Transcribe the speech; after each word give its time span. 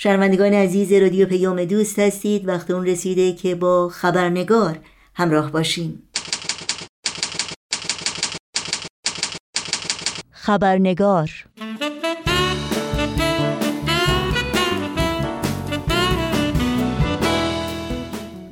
شنوندگان 0.00 0.54
عزیز 0.54 0.92
رادیو 0.92 1.26
پیام 1.26 1.64
دوست 1.64 1.98
هستید. 1.98 2.48
وقت 2.48 2.70
اون 2.70 2.86
رسیده 2.86 3.32
که 3.32 3.54
با 3.54 3.88
خبرنگار 3.88 4.78
همراه 5.14 5.52
باشیم. 5.52 6.02
خبرنگار. 10.30 11.30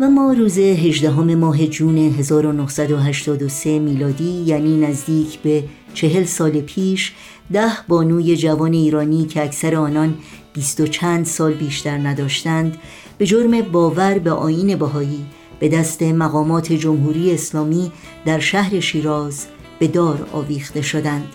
و 0.01 0.11
ما 0.11 0.33
روز 0.33 0.59
18 0.59 1.11
ماه 1.35 1.67
جون 1.67 1.99
1983 1.99 3.79
میلادی 3.79 4.43
یعنی 4.47 4.81
نزدیک 4.81 5.39
به 5.39 5.65
چهل 5.95 6.25
سال 6.25 6.61
پیش 6.61 7.13
ده 7.53 7.73
بانوی 7.89 8.37
جوان 8.37 8.73
ایرانی 8.73 9.27
که 9.27 9.45
اکثر 9.45 9.75
آنان 9.75 10.15
بیست 10.57 10.81
و 10.81 10.87
چند 10.87 11.27
سال 11.27 11.53
بیشتر 11.53 11.99
نداشتند 11.99 12.79
به 13.19 13.27
جرم 13.27 13.63
باور 13.63 14.19
به 14.19 14.31
آین 14.31 14.77
بهایی 14.77 15.27
به 15.61 15.69
دست 15.69 16.03
مقامات 16.03 16.73
جمهوری 16.73 17.35
اسلامی 17.35 17.93
در 18.25 18.39
شهر 18.39 18.81
شیراز 18.81 19.47
به 19.79 19.89
دار 19.89 20.29
آویخته 20.33 20.83
شدند 20.83 21.29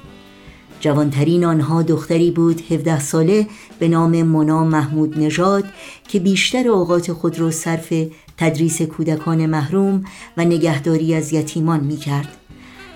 جوانترین 0.80 1.46
آنها 1.46 1.82
دختری 1.82 2.32
بود 2.32 2.62
17 2.72 3.00
ساله 3.00 3.48
به 3.80 3.88
نام 3.88 4.24
مونا 4.24 4.64
محمود 4.64 5.20
نژاد 5.20 5.64
که 6.08 6.20
بیشتر 6.20 6.68
اوقات 6.68 7.14
خود 7.14 7.40
را 7.40 7.52
صرف 7.52 7.94
تدریس 8.38 8.82
کودکان 8.82 9.46
محروم 9.46 10.06
و 10.38 10.46
نگهداری 10.46 11.14
از 11.16 11.34
یتیمان 11.34 11.80
می 11.80 11.98
کرد. 11.98 12.28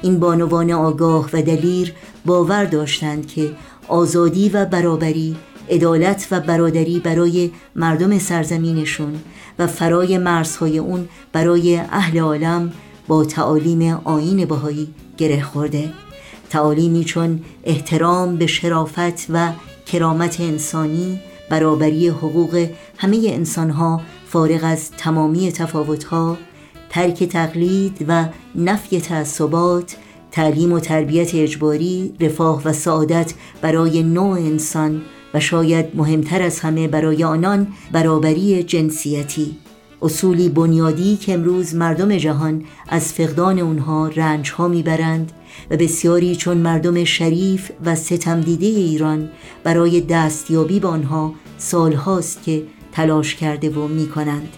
این 0.02 0.20
بانوان 0.20 0.72
آگاه 0.72 1.30
و 1.34 1.42
دلیر 1.42 1.94
باور 2.26 2.66
داشتند 2.66 3.28
که 3.28 3.52
آزادی 3.88 4.50
و 4.50 4.66
برابری 4.66 5.36
عدالت 5.70 6.28
و 6.32 6.40
برادری 6.40 7.00
برای 7.00 7.52
مردم 7.76 8.20
سرزمینشون 8.20 9.16
و 9.60 9.68
فرای 9.68 10.18
مرزهای 10.18 10.78
اون 10.78 11.08
برای 11.34 11.78
اهل 11.78 12.20
عالم 12.20 12.74
با 13.08 13.26
تعالیم 13.26 14.02
آین 14.04 14.46
بهایی 14.46 14.88
گره 15.18 15.44
خورده. 15.44 15.94
تعالیمی 16.50 17.04
چون 17.04 17.40
احترام 17.64 18.36
به 18.36 18.48
شرافت 18.48 19.26
و 19.30 19.52
کرامت 19.86 20.42
انسانی 20.42 21.20
برابری 21.50 22.08
حقوق 22.08 22.70
همه 22.98 23.22
انسانها 23.26 24.02
فارغ 24.28 24.60
از 24.64 24.92
تمامی 24.92 25.52
تفاوتها 25.52 26.38
ترک 26.90 27.24
تقلید 27.24 28.06
و 28.08 28.26
نفی 28.56 29.02
تعصبات 29.02 29.96
تعلیم 30.32 30.74
و 30.74 30.80
تربیت 30.80 31.36
اجباری 31.36 32.14
رفاه 32.20 32.62
و 32.66 32.74
سعادت 32.74 33.34
برای 33.62 34.04
نوع 34.04 34.38
انسان 34.38 35.02
و 35.36 35.40
شاید 35.40 35.86
مهمتر 35.96 36.42
از 36.42 36.60
همه 36.60 36.88
برای 36.88 37.24
آنان 37.24 37.68
برابری 37.92 38.64
جنسیتی. 38.64 39.56
اصولی 40.02 40.50
بنیادی 40.50 41.18
که 41.18 41.34
امروز 41.34 41.76
مردم 41.76 42.18
جهان 42.18 42.64
از 42.90 43.14
فقدان 43.14 43.60
اونها 43.60 44.08
رنج 44.08 44.52
ها 44.52 44.68
می‌برند 44.68 45.32
و 45.70 45.78
بسیاری 45.78 46.36
چون 46.36 46.58
مردم 46.58 47.04
شریف 47.04 47.72
و 47.86 47.96
ستم 47.96 48.42
دیده 48.42 48.66
ایران 48.66 49.30
برای 49.64 50.02
دستیابی 50.02 50.80
به 50.80 50.88
آنها 50.88 51.34
سالهاست 51.58 52.44
که 52.44 52.64
تلاش 52.92 53.36
کرده 53.36 53.70
و 53.70 53.88
می 53.88 54.08
کنند 54.08 54.50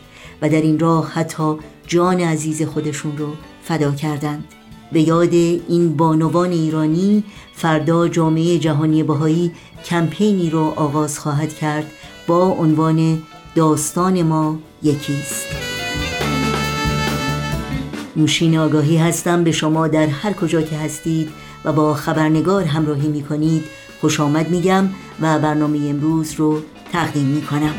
و 0.41 0.49
در 0.49 0.61
این 0.61 0.79
راه 0.79 1.11
حتی 1.11 1.55
جان 1.87 2.19
عزیز 2.19 2.63
خودشون 2.63 3.17
رو 3.17 3.27
فدا 3.63 3.91
کردند. 3.91 4.43
به 4.91 5.01
یاد 5.01 5.33
این 5.33 5.97
بانوان 5.97 6.51
ایرانی 6.51 7.23
فردا 7.53 8.07
جامعه 8.07 8.59
جهانی 8.59 9.03
بهایی 9.03 9.51
کمپینی 9.85 10.49
رو 10.49 10.73
آغاز 10.75 11.19
خواهد 11.19 11.53
کرد 11.53 11.91
با 12.27 12.43
عنوان 12.43 13.21
داستان 13.55 14.21
ما 14.21 14.59
یکیست. 14.83 15.45
نوشین 18.15 18.57
آگاهی 18.57 18.97
هستم 18.97 19.43
به 19.43 19.51
شما 19.51 19.87
در 19.87 20.07
هر 20.07 20.33
کجا 20.33 20.61
که 20.61 20.77
هستید 20.77 21.29
و 21.65 21.73
با 21.73 21.93
خبرنگار 21.93 22.63
همراهی 22.63 23.07
می 23.07 23.23
کنید 23.23 23.63
خوش 24.01 24.19
آمد 24.19 24.49
میگم 24.49 24.89
و 25.21 25.39
برنامه 25.39 25.77
امروز 25.77 26.33
رو 26.33 26.61
تقدیم 26.91 27.25
می 27.25 27.41
کنم 27.41 27.73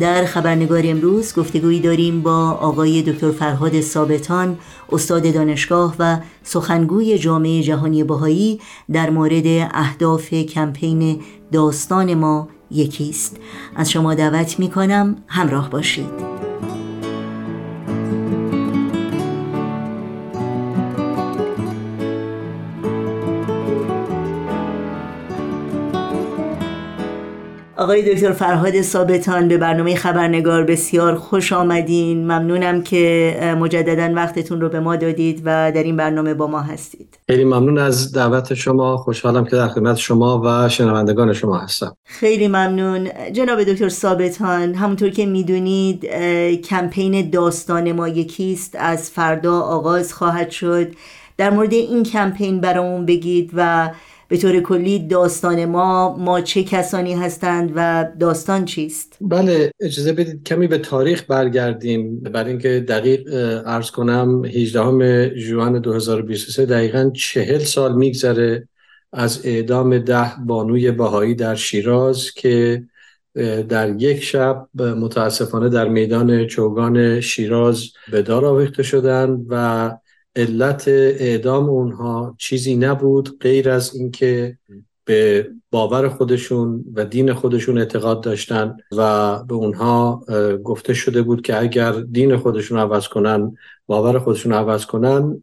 در 0.00 0.24
خبرنگار 0.24 0.82
امروز 0.84 1.34
گفتگویی 1.34 1.80
داریم 1.80 2.22
با 2.22 2.50
آقای 2.50 3.02
دکتر 3.02 3.30
فرهاد 3.30 3.80
ثابتان 3.80 4.58
استاد 4.92 5.34
دانشگاه 5.34 5.94
و 5.98 6.18
سخنگوی 6.42 7.18
جامعه 7.18 7.62
جهانی 7.62 8.04
بهایی 8.04 8.60
در 8.92 9.10
مورد 9.10 9.46
اهداف 9.74 10.34
کمپین 10.34 11.20
داستان 11.52 12.14
ما 12.14 12.48
یکیست. 12.70 13.36
از 13.76 13.90
شما 13.90 14.14
دعوت 14.14 14.58
می 14.58 14.70
کنم 14.70 15.16
همراه 15.26 15.70
باشید. 15.70 16.33
آقای 27.84 28.14
دکتر 28.14 28.32
فرهاد 28.32 28.82
ثابتان 28.82 29.48
به 29.48 29.58
برنامه 29.58 29.94
خبرنگار 29.94 30.64
بسیار 30.64 31.14
خوش 31.14 31.52
آمدین. 31.52 32.24
ممنونم 32.24 32.82
که 32.82 33.36
مجددا 33.60 34.12
وقتتون 34.14 34.60
رو 34.60 34.68
به 34.68 34.80
ما 34.80 34.96
دادید 34.96 35.42
و 35.44 35.72
در 35.72 35.82
این 35.82 35.96
برنامه 35.96 36.34
با 36.34 36.46
ما 36.46 36.60
هستید. 36.60 37.18
خیلی 37.28 37.44
ممنون 37.44 37.78
از 37.78 38.12
دعوت 38.12 38.54
شما. 38.54 38.96
خوشحالم 38.96 39.44
که 39.44 39.56
در 39.56 39.68
خدمت 39.68 39.96
شما 39.96 40.42
و 40.44 40.68
شنوندگان 40.68 41.32
شما 41.32 41.58
هستم. 41.58 41.96
خیلی 42.04 42.48
ممنون. 42.48 43.08
جناب 43.32 43.64
دکتر 43.64 43.88
ثابتان 43.88 44.74
همونطور 44.74 45.10
که 45.10 45.26
می‌دونید 45.26 46.04
کمپین 46.56 47.30
داستان 47.30 47.92
ما 47.92 48.08
یکیست. 48.08 48.76
از 48.78 49.10
فردا 49.10 49.60
آغاز 49.60 50.14
خواهد 50.14 50.50
شد. 50.50 50.92
در 51.36 51.50
مورد 51.50 51.72
این 51.72 52.02
کمپین 52.02 52.60
برامون 52.60 53.06
بگید 53.06 53.50
و 53.54 53.90
به 54.28 54.36
طور 54.36 54.60
کلی 54.60 54.98
داستان 54.98 55.64
ما 55.64 56.16
ما 56.18 56.40
چه 56.40 56.64
کسانی 56.64 57.14
هستند 57.14 57.72
و 57.76 58.08
داستان 58.20 58.64
چیست؟ 58.64 59.16
بله 59.20 59.70
اجازه 59.80 60.12
بدید 60.12 60.44
کمی 60.44 60.66
به 60.66 60.78
تاریخ 60.78 61.24
برگردیم. 61.28 62.20
برای 62.20 62.50
اینکه 62.50 62.84
دقیق 62.88 63.28
ارز 63.66 63.90
کنم 63.90 64.44
18 64.44 65.34
ژوئن 65.36 65.78
2023 65.78 66.66
دقیقا 66.66 67.10
چهل 67.14 67.58
سال 67.58 67.94
میگذره 67.96 68.68
از 69.12 69.40
اعدام 69.44 69.98
ده 69.98 70.32
بانوی 70.46 70.90
بهایی 70.90 71.34
در 71.34 71.54
شیراز 71.54 72.30
که 72.30 72.84
در 73.68 74.02
یک 74.02 74.22
شب 74.22 74.66
متاسفانه 74.74 75.68
در 75.68 75.88
میدان 75.88 76.46
چوگان 76.46 77.20
شیراز 77.20 77.84
به 78.12 78.22
دار 78.22 78.44
آویخته 78.44 78.82
شدند 78.82 79.46
و 79.48 79.90
علت 80.36 80.88
اعدام 80.88 81.68
اونها 81.68 82.34
چیزی 82.38 82.76
نبود 82.76 83.38
غیر 83.40 83.70
از 83.70 83.94
اینکه 83.94 84.58
به 85.04 85.50
باور 85.70 86.08
خودشون 86.08 86.84
و 86.94 87.04
دین 87.04 87.32
خودشون 87.32 87.78
اعتقاد 87.78 88.20
داشتن 88.20 88.76
و 88.92 89.38
به 89.44 89.54
اونها 89.54 90.24
گفته 90.64 90.94
شده 90.94 91.22
بود 91.22 91.42
که 91.42 91.60
اگر 91.60 91.92
دین 91.92 92.36
خودشون 92.36 92.78
عوض 92.78 93.08
کنن 93.08 93.56
باور 93.86 94.18
خودشون 94.18 94.52
عوض 94.52 94.86
کنن 94.86 95.40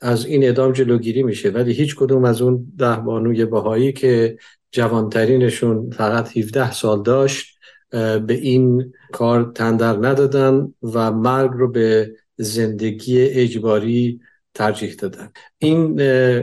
از 0.00 0.26
این 0.26 0.44
اعدام 0.44 0.72
جلوگیری 0.72 1.22
میشه. 1.22 1.50
ولی 1.50 1.72
هیچ 1.72 1.96
کدوم 1.96 2.24
از 2.24 2.42
اون 2.42 2.72
ده 2.78 2.96
بانوی 2.96 3.44
بهایی 3.44 3.92
که 3.92 4.38
جوانترینشون 4.70 5.90
فقط 5.90 6.36
17 6.36 6.72
سال 6.72 7.02
داشت 7.02 7.58
به 7.90 8.24
این 8.28 8.92
کار 9.12 9.52
تندر 9.54 9.96
ندادن 9.96 10.74
و 10.82 11.12
مرگ 11.12 11.50
رو 11.54 11.70
به 11.70 12.12
زندگی 12.36 13.22
اجباری 13.22 14.20
ترجیح 14.54 14.94
دادن. 14.94 15.30
این 15.58 15.96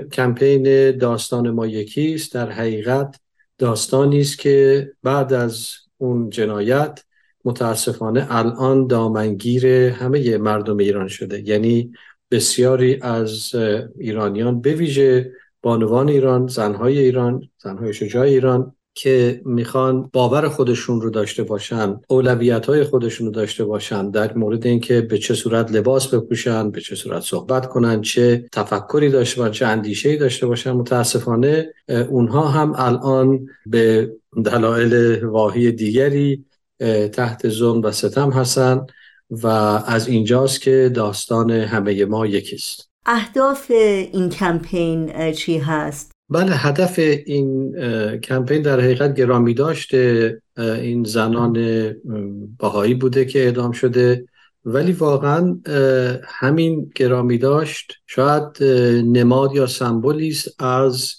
کمپین 0.10 0.92
داستان 0.98 1.50
ما 1.50 1.68
یکیست. 1.68 2.34
در 2.34 2.52
حقیقت 2.52 3.20
داستانی 3.58 4.22
است 4.22 4.40
که 4.40 4.92
بعد 5.04 5.34
از 5.34 5.68
اون 5.98 6.30
جنایت 6.30 7.04
متاسفانه 7.46 8.28
الان 8.30 8.88
دامنگیر 8.88 9.68
همه 9.68 10.38
مردم 10.38 10.78
ایران 10.78 11.08
شده. 11.08 11.48
یعنی 11.50 11.92
بسیاری 12.32 13.00
از 13.02 13.56
ایرانیان 14.00 14.62
به 14.62 14.74
ویژه 14.74 15.32
بانوان 15.62 16.10
ایران 16.10 16.48
زنهای 16.48 17.00
ایران 17.00 17.50
زنهای 17.64 17.94
شجاع 17.94 18.24
ایران 18.24 18.76
که 19.02 19.42
می‌خوان 19.46 20.10
باور 20.14 20.50
خودشون 20.50 21.02
رو 21.02 21.10
داشته 21.10 21.44
باشن 21.44 22.00
اولویت 22.08 22.66
های 22.66 22.84
خودشون 22.84 23.28
رو 23.28 23.34
داشته 23.34 23.66
باشن 23.66 24.12
در 24.12 24.34
مورد 24.34 24.66
اینکه 24.66 25.02
به 25.02 25.18
چه 25.18 25.34
صورت 25.34 25.72
لباس 25.72 26.08
بپوشن 26.08 26.72
به 26.72 26.82
چه 26.82 26.96
صورت 26.96 27.24
صحبت 27.24 27.70
کنن 27.70 28.02
چه 28.02 28.46
تفکری 28.52 29.10
داشته 29.10 29.42
باشن 29.42 29.52
چه 29.52 29.66
اندیشه‌ای 29.66 30.18
داشته 30.18 30.48
باشن 30.48 30.72
متاسفانه 30.72 31.74
اونها 32.10 32.48
هم 32.48 32.74
الان 32.76 33.48
به 33.66 34.12
دلایل 34.46 35.24
واهی 35.24 35.72
دیگری 35.72 36.46
تحت 37.14 37.50
ظلم 37.50 37.82
و 37.82 37.92
ستم 37.92 38.30
هستن 38.30 38.86
و 39.30 39.48
از 39.88 40.08
اینجاست 40.08 40.62
که 40.62 40.92
داستان 40.96 41.52
همه 41.52 42.06
ما 42.06 42.26
یکیست. 42.26 42.90
اهداف 43.06 43.72
این 43.72 44.30
کمپین 44.30 45.32
چی 45.32 45.58
هست؟ 45.58 46.19
بله 46.30 46.52
هدف 46.52 47.00
این 47.26 47.76
کمپین 48.20 48.62
در 48.62 48.80
حقیقت 48.80 49.16
گرامی 49.16 49.54
داشت 49.54 49.94
این 50.58 51.04
زنان 51.04 51.58
باهایی 52.60 52.94
بوده 52.94 53.26
که 53.26 53.40
اعدام 53.40 53.72
شده. 53.72 54.26
ولی 54.66 54.92
واقعا 54.92 55.60
همین 56.24 56.92
گرامی 56.96 57.38
داشت. 57.38 57.94
شاید 58.08 58.64
نماد 59.04 59.56
یا 59.56 59.68
سمبولی 59.68 60.38
از 60.60 61.14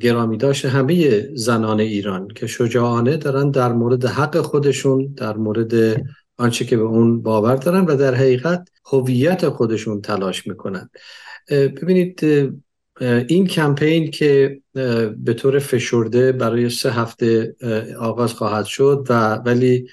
گرامی 0.00 0.36
داشت 0.36 0.64
همه 0.64 1.28
زنان 1.34 1.80
ایران 1.80 2.28
که 2.28 2.46
شجاعانه 2.46 3.16
دارن 3.16 3.50
در 3.50 3.72
مورد 3.72 4.04
حق 4.04 4.40
خودشون 4.40 5.14
در 5.16 5.36
مورد 5.36 6.02
آنچه 6.36 6.64
که 6.64 6.76
به 6.76 6.82
اون 6.82 7.22
باور 7.22 7.56
دارن 7.56 7.84
و 7.84 7.96
در 7.96 8.14
حقیقت 8.14 8.68
هویت 8.92 9.48
خودشون 9.48 10.00
تلاش 10.00 10.46
می‌کنن. 10.46 10.90
ببینید 11.50 12.20
این 13.00 13.46
کمپین 13.46 14.10
که 14.10 14.60
به 15.16 15.34
طور 15.36 15.58
فشرده 15.58 16.32
برای 16.32 16.70
سه 16.70 16.90
هفته 16.90 17.56
آغاز 17.98 18.32
خواهد 18.32 18.64
شد 18.64 19.06
و 19.10 19.34
ولی 19.34 19.86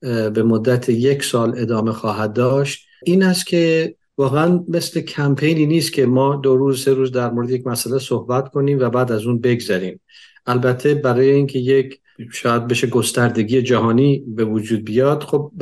به 0.00 0.42
مدت 0.42 0.88
یک 0.88 1.24
سال 1.24 1.58
ادامه 1.58 1.92
خواهد 1.92 2.32
داشت 2.32 2.86
این 3.04 3.22
است 3.22 3.46
که 3.46 3.94
واقعا 4.18 4.64
مثل 4.68 5.00
کمپینی 5.00 5.66
نیست 5.66 5.92
که 5.92 6.06
ما 6.06 6.36
دو 6.36 6.56
روز 6.56 6.84
سه 6.84 6.94
روز 6.94 7.12
در 7.12 7.30
مورد 7.30 7.50
یک 7.50 7.66
مسئله 7.66 7.98
صحبت 7.98 8.48
کنیم 8.48 8.78
و 8.80 8.90
بعد 8.90 9.12
از 9.12 9.26
اون 9.26 9.40
بگذریم. 9.40 10.00
البته 10.46 10.94
برای 10.94 11.30
اینکه 11.30 11.58
یک 11.58 12.00
شاید 12.32 12.66
بشه 12.66 12.86
گستردگی 12.86 13.62
جهانی 13.62 14.24
به 14.26 14.44
وجود 14.44 14.84
بیاد 14.84 15.22
خب 15.22 15.52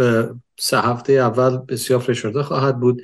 سه 0.58 0.80
هفته 0.80 1.12
اول 1.12 1.56
بسیار 1.56 2.00
فشرده 2.00 2.42
خواهد 2.42 2.80
بود. 2.80 3.02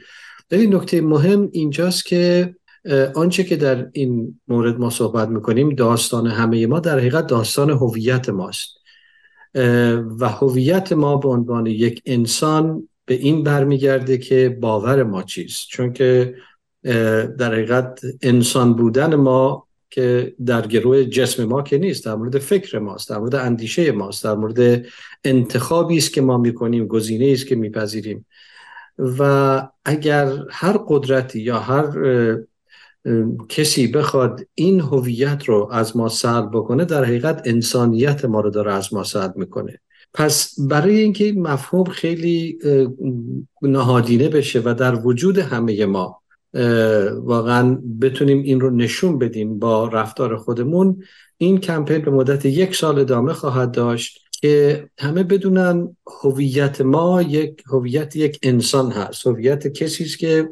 ولی 0.51 0.67
نکته 0.67 1.01
مهم 1.01 1.49
اینجاست 1.53 2.07
که 2.07 2.55
آنچه 3.15 3.45
که 3.45 3.57
در 3.57 3.89
این 3.93 4.41
مورد 4.49 4.79
ما 4.79 4.91
صحبت 4.91 5.29
می‌کنیم 5.29 5.75
داستان 5.75 6.27
همه 6.27 6.67
ما 6.67 6.81
در 6.81 6.99
حقیقت 6.99 7.27
داستان 7.27 7.71
هویت 7.71 8.29
ماست. 8.29 8.69
و 10.19 10.29
هویت 10.29 10.93
ما 10.93 11.17
به 11.17 11.29
عنوان 11.29 11.67
یک 11.67 12.03
انسان 12.07 12.89
به 13.07 13.15
این 13.15 13.43
برمیگرده 13.43 14.19
که 14.19 14.59
باور 14.61 15.03
ما 15.03 15.23
چیست. 15.23 15.69
چون 15.69 15.93
که 15.93 16.35
در 17.39 17.53
حقیقت 17.53 18.01
انسان 18.23 18.75
بودن 18.75 19.15
ما 19.15 19.67
که 19.91 20.35
در 20.47 20.67
گروه 20.67 21.05
جسم 21.05 21.45
ما 21.45 21.63
که 21.63 21.79
نیست 21.79 22.05
در 22.05 22.15
مورد 22.15 22.39
فکر 22.39 22.79
ماست 22.79 23.11
در 23.11 23.19
مورد 23.19 23.35
اندیشه 23.35 23.93
ماست 23.93 24.25
در 24.25 24.35
مورد 24.35 24.87
انتخابی 25.25 25.97
است 25.97 26.13
که 26.13 26.21
ما 26.21 26.39
می‌کنیم 26.39 26.87
گزینه 26.87 27.33
است 27.33 27.47
که 27.47 27.57
میپذیریم. 27.57 28.27
و 28.99 29.63
اگر 29.85 30.33
هر 30.51 30.81
قدرتی 30.89 31.41
یا 31.41 31.59
هر 31.59 31.87
کسی 33.49 33.87
بخواد 33.87 34.41
این 34.55 34.81
هویت 34.81 35.45
رو 35.45 35.69
از 35.73 35.97
ما 35.97 36.09
سلب 36.09 36.51
بکنه 36.53 36.85
در 36.85 37.05
حقیقت 37.05 37.43
انسانیت 37.45 38.25
ما 38.25 38.41
رو 38.41 38.51
داره 38.51 38.73
از 38.73 38.95
ما 38.95 39.05
سلب 39.05 39.37
می‌کنه. 39.37 39.81
پس 40.15 40.55
برای 40.61 41.01
اینکه 41.01 41.25
این 41.25 41.43
مفهوم 41.43 41.85
خیلی 41.85 42.59
نهادینه 43.63 44.29
بشه 44.29 44.63
و 44.65 44.75
در 44.75 45.07
وجود 45.07 45.39
همه 45.39 45.87
ما 45.87 46.21
واقعا 47.15 47.79
بتونیم 48.01 48.43
این 48.43 48.61
رو 48.61 48.71
نشون 48.71 49.19
بدیم 49.19 49.59
با 49.59 49.89
رفتار 49.89 50.37
خودمون 50.37 51.03
این 51.39 51.59
کمپین 51.59 51.99
به 51.99 52.11
مدت 52.11 52.45
یک 52.45 52.77
سال 52.77 52.99
ادامه 52.99 53.33
خواهد 53.33 53.71
داشت 53.71 54.21
که 54.41 54.89
همه 54.99 55.23
بدونن 55.23 55.97
هویت 56.23 56.81
ما 56.81 57.23
یک 57.23 57.63
هویت 57.67 58.17
یک 58.17 58.39
انسان 58.43 58.91
هست. 58.91 59.27
هویت 59.27 59.67
کسی 59.67 60.05
است 60.05 60.19
که 60.19 60.49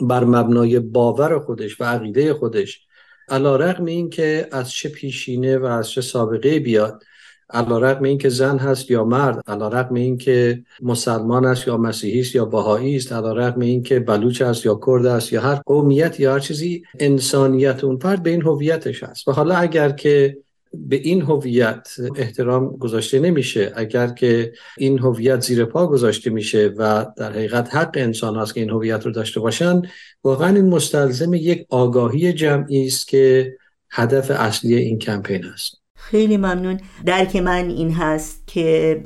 بر 0.00 0.24
مبنای 0.24 0.80
باور 0.80 1.38
خودش 1.38 1.80
و 1.80 1.84
عقیده 1.84 2.34
خودش 2.34 2.86
علا 3.28 3.56
رقم 3.56 3.84
این 3.84 4.10
که 4.10 4.48
از 4.52 4.70
چه 4.70 4.88
پیشینه 4.88 5.58
و 5.58 5.64
از 5.64 5.90
چه 5.90 6.00
سابقه 6.00 6.60
بیاد 6.60 7.02
علا 7.50 7.78
رقم 7.78 8.04
این 8.04 8.18
که 8.18 8.28
زن 8.28 8.58
هست 8.58 8.90
یا 8.90 9.04
مرد 9.04 9.42
علا 9.46 9.68
رقم 9.68 9.94
این 9.94 10.18
که 10.18 10.62
مسلمان 10.82 11.44
است 11.44 11.66
یا 11.66 11.76
مسیحی 11.76 12.20
است 12.20 12.34
یا 12.34 12.44
بهایی 12.44 12.96
است 12.96 13.12
علا 13.12 13.32
رقم 13.32 13.60
این 13.60 13.82
که 13.82 14.00
بلوچ 14.00 14.42
است 14.42 14.66
یا 14.66 14.80
کرد 14.86 15.06
است 15.06 15.32
یا 15.32 15.40
هر 15.40 15.54
قومیت 15.54 16.20
یا 16.20 16.32
هر 16.32 16.38
چیزی 16.38 16.82
انسانیت 16.98 17.84
اون 17.84 17.98
فرد 17.98 18.22
به 18.22 18.30
این 18.30 18.42
هویتش 18.42 19.02
هست. 19.02 19.28
و 19.28 19.32
حالا 19.32 19.54
اگر 19.54 19.90
که 19.90 20.38
به 20.74 20.96
این 20.96 21.22
هویت 21.22 21.88
احترام 22.16 22.76
گذاشته 22.76 23.18
نمیشه. 23.18 23.72
اگر 23.76 24.08
که 24.08 24.52
این 24.78 24.98
هویت 24.98 25.40
زیر 25.40 25.64
پا 25.64 25.86
گذاشته 25.86 26.30
میشه 26.30 26.74
و 26.76 27.06
در 27.16 27.32
حقیقت 27.32 27.74
حق 27.74 27.90
انسان 27.94 28.36
هست 28.36 28.54
که 28.54 28.60
این 28.60 28.70
هویت 28.70 29.06
رو 29.06 29.12
داشته 29.12 29.40
باشن 29.40 29.82
واقعا 30.24 30.54
این 30.54 30.68
مستلزم 30.68 31.34
یک 31.34 31.66
آگاهی 31.70 32.32
جمعی 32.32 32.86
است 32.86 33.08
که 33.08 33.56
هدف 33.90 34.30
اصلی 34.30 34.74
این 34.74 34.98
کمپین 34.98 35.44
است 35.44 35.80
خیلی 35.96 36.36
ممنون. 36.36 36.80
درک 37.06 37.36
من 37.36 37.68
این 37.68 37.90
هست 37.90 38.42
که 38.46 39.02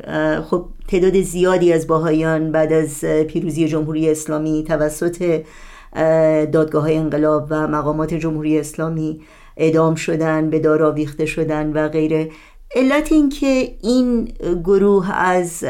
خب 0.50 0.68
تعداد 0.88 1.20
زیادی 1.20 1.72
از 1.72 1.86
باهایان 1.86 2.52
بعد 2.52 2.72
از 2.72 3.04
پیروزی 3.04 3.68
جمهوری 3.68 4.10
اسلامی 4.10 4.64
توسط 4.64 5.42
دادگاه 6.52 6.82
های 6.82 6.96
انقلاب 6.96 7.46
و 7.50 7.68
مقامات 7.68 8.14
جمهوری 8.14 8.58
اسلامی 8.58 9.20
اعدام 9.56 9.94
شدن 9.94 10.50
به 10.50 10.58
دار 10.58 10.82
آویخته 10.82 11.26
شدن 11.26 11.72
و 11.72 11.88
غیره. 11.88 12.30
علت 12.76 13.12
این 13.12 13.28
که 13.28 13.74
این 13.82 14.24
گروه 14.64 15.10
از 15.12 15.64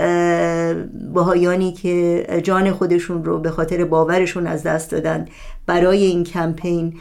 باهایانی 1.14 1.72
که 1.72 2.26
جان 2.44 2.70
خودشون 2.70 3.24
رو 3.24 3.38
به 3.38 3.50
خاطر 3.50 3.84
باورشون 3.84 4.46
از 4.46 4.62
دست 4.62 4.90
دادن 4.90 5.28
برای 5.66 6.04
این 6.04 6.24
کمپین 6.24 6.94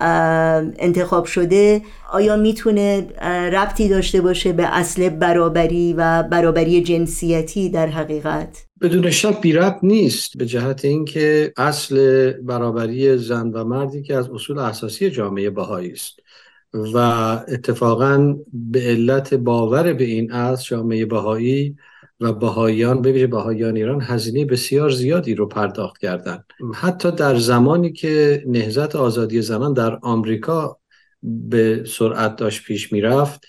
انتخاب 0.00 1.24
شده 1.24 1.82
آیا 2.12 2.36
می‌تونه 2.36 3.06
ربطی 3.52 3.88
داشته 3.88 4.20
باشه 4.20 4.52
به 4.52 4.76
اصل 4.76 5.08
برابری 5.08 5.94
و 5.96 6.22
برابری 6.22 6.82
جنسیتی 6.82 7.68
در 7.68 7.86
حقیقت؟ 7.86 8.66
بدون 8.80 9.10
شک 9.10 9.40
بی 9.40 9.52
ربط 9.52 9.78
نیست 9.82 10.36
به 10.36 10.46
جهت 10.46 10.84
اینکه 10.84 11.52
اصل 11.56 12.30
برابری 12.32 13.16
زن 13.16 13.50
و 13.50 13.64
مردی 13.64 14.02
که 14.02 14.16
از 14.16 14.30
اصول 14.30 14.58
اساسی 14.58 15.10
جامعه 15.10 15.50
بهایی 15.50 15.92
است 15.92 16.20
و 16.74 16.96
اتفاقا 17.48 18.36
به 18.52 18.80
علت 18.80 19.34
باور 19.34 19.92
به 19.92 20.04
این 20.04 20.32
اصل 20.32 20.64
جامعه 20.64 21.06
بهایی 21.06 21.76
و 22.20 22.32
بهاییان 22.32 23.02
به 23.02 23.12
ویژه 23.12 23.26
بهاییان 23.26 23.76
ایران 23.76 24.00
هزینه 24.02 24.44
بسیار 24.44 24.90
زیادی 24.90 25.34
رو 25.34 25.46
پرداخت 25.46 25.98
کردند 25.98 26.44
حتی 26.74 27.10
در 27.10 27.36
زمانی 27.36 27.92
که 27.92 28.44
نهضت 28.46 28.96
آزادی 28.96 29.42
زنان 29.42 29.72
در 29.72 29.98
آمریکا 30.02 30.78
به 31.22 31.84
سرعت 31.86 32.36
داشت 32.36 32.64
پیش 32.64 32.92
می‌رفت 32.92 33.46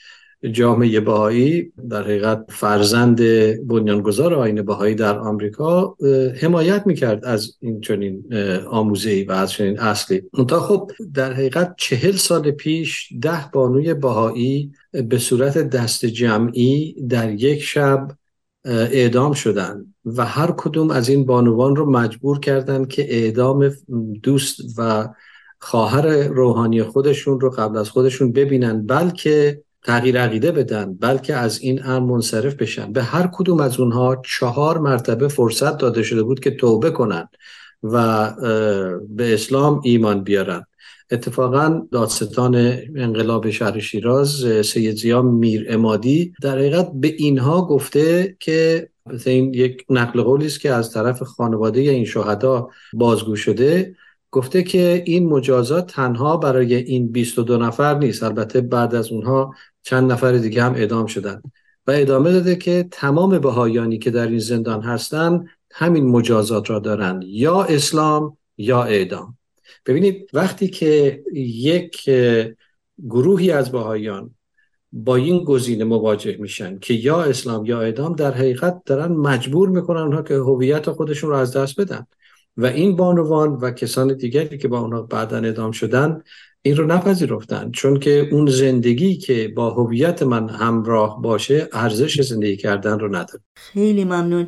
جامعه 0.52 1.00
بهایی 1.00 1.72
در 1.90 2.04
حقیقت 2.04 2.46
فرزند 2.50 3.22
بنیانگذار 3.68 4.34
آین 4.34 4.62
بهایی 4.62 4.96
در 4.96 5.20
آمریکا 5.20 5.96
حمایت 6.42 6.88
می‌کرد 6.88 7.26
از 7.26 7.58
این 7.60 7.82
چنین 7.82 8.24
آموزه 8.70 9.26
و 9.28 9.32
از 9.32 9.52
چنین 9.52 9.80
اصلی. 9.80 10.22
تا 10.48 10.60
خب 10.60 10.92
در 11.14 11.34
حقیقت 11.34 11.76
چهل 11.78 12.12
سال 12.12 12.52
پیش 12.52 13.10
ده 13.22 13.50
بانوی 13.54 13.94
بهایی 13.94 14.72
به 15.10 15.18
صورت 15.18 15.58
دست 15.58 16.06
جمعی 16.06 16.96
در 17.10 17.32
یک 17.32 17.62
شب 17.62 18.08
اعدام 18.66 19.34
شدن 19.34 19.86
و 20.06 20.26
هر 20.26 20.54
کدوم 20.58 20.92
از 20.92 21.10
این 21.10 21.26
بانوان 21.26 21.76
رو 21.76 21.92
مجبور 21.92 22.40
کردند 22.40 22.88
که 22.88 23.16
اعدام 23.16 23.72
دوست 24.24 24.58
و 24.78 25.10
خواهر 25.60 26.28
روحانی 26.28 26.84
خودشون 26.84 27.40
رو 27.40 27.50
قبل 27.50 27.78
از 27.78 27.90
خودشون 27.90 28.32
ببینن 28.32 28.86
بلکه 28.86 29.62
تغییر 29.84 30.22
عقیده 30.22 30.52
بدن 30.52 30.94
بلکه 30.94 31.36
از 31.36 31.60
این 31.60 31.86
امر 31.86 32.12
منصرف 32.12 32.54
بشن. 32.54 32.94
به 32.94 33.04
هر 33.04 33.30
کدوم 33.34 33.60
از 33.60 33.80
اونها 33.80 34.22
چهار 34.26 34.78
مرتبه 34.78 35.28
فرصت 35.28 35.78
داده 35.78 36.04
شده 36.04 36.24
بود 36.24 36.40
که 36.40 36.52
توبه 36.52 36.92
کنن 36.92 37.28
و 37.84 38.30
به 39.10 39.34
اسلام 39.34 39.82
ایمان 39.84 40.24
بیارن. 40.24 40.66
اتفاقا 41.12 41.82
دادستان 41.92 42.56
انقلاب 42.96 43.50
شهر 43.50 43.80
شیراز 43.80 44.46
سید 44.66 44.96
زیا 44.96 45.22
میر 45.22 45.66
امادی 45.70 46.34
در 46.42 46.52
حقیقت 46.58 46.92
به 46.94 47.08
اینها 47.08 47.66
گفته 47.66 48.36
که 48.40 48.90
این 49.26 49.54
یک 49.54 49.86
نقل 49.90 50.22
قولی 50.22 50.46
است 50.46 50.60
که 50.60 50.72
از 50.74 50.92
طرف 50.92 51.24
خانواده 51.24 51.80
این 51.80 52.06
شهدا 52.06 52.70
بازگو 52.94 53.36
شده. 53.36 53.96
گفته 54.32 54.64
که 54.64 55.04
این 55.06 55.30
مجازات 55.30 55.92
تنها 55.92 56.38
برای 56.38 56.76
این 56.76 57.12
22 57.12 57.58
نفر 57.58 57.98
نیست 57.98 58.24
البته 58.24 58.62
بعد 58.62 58.96
از 58.96 59.12
اونها 59.12 59.56
چند 59.84 60.12
نفر 60.12 60.32
دیگه 60.32 60.64
هم 60.64 60.74
اعدام 60.74 61.06
شدن. 61.06 61.42
و 61.88 61.92
ادامه 61.92 62.32
داده 62.32 62.56
که 62.56 62.88
تمام 62.92 63.40
بهایانی 63.40 63.98
که 63.98 64.12
در 64.12 64.28
این 64.28 64.40
زندان 64.40 64.82
هستند 64.82 65.48
همین 65.72 66.06
مجازات 66.06 66.70
را 66.70 66.80
دارند 66.80 67.24
یا 67.24 67.64
اسلام 67.64 68.38
یا 68.58 68.84
اعدام. 68.84 69.38
ببینید 69.86 70.30
وقتی 70.34 70.68
که 70.68 71.24
یک 71.34 72.10
گروهی 73.10 73.52
از 73.52 73.72
بهایان 73.72 74.36
با 74.92 75.16
این 75.16 75.44
گزینه 75.44 75.84
مواجه 75.84 76.38
میشن 76.40 76.80
که 76.80 76.94
یا 76.94 77.22
اسلام 77.22 77.66
یا 77.66 77.82
اعدام 77.82 78.16
در 78.16 78.32
حقیقت 78.32 78.82
دارن 78.86 79.12
مجبور 79.12 79.70
می‌کنن 79.70 80.02
اونها 80.02 80.22
که 80.22 80.34
هویت 80.34 80.92
خودشون 80.92 81.30
رو 81.30 81.36
از 81.36 81.58
دست 81.58 81.82
بدن. 81.82 82.08
و 82.58 82.66
این 82.66 82.96
بانوان 82.96 83.50
و 83.50 83.72
کسان 83.72 84.14
دیگری 84.18 84.58
که 84.58 84.68
با 84.68 84.80
اونا 84.80 85.02
بعدا 85.02 85.38
ادام 85.38 85.72
شدن 85.72 86.22
این 86.62 86.78
رو 86.78 86.86
نپذیرفتن. 86.86 87.72
چون 87.72 88.00
که 88.00 88.30
اون 88.32 88.46
زندگی 88.46 89.18
که 89.18 89.48
با 89.56 89.70
هویت 89.70 90.24
من 90.24 90.50
همراه 90.50 91.22
باشه 91.22 91.70
ارزش 91.74 92.22
زندگی 92.22 92.58
کردن 92.58 93.00
رو 93.00 93.08
نداره. 93.08 93.44
خیلی 93.56 94.04
ممنون. 94.04 94.48